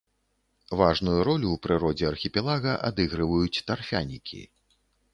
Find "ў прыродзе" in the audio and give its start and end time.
1.51-2.09